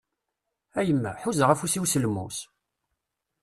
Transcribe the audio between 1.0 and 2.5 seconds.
ḥuzaɣ afus-iw s lmus!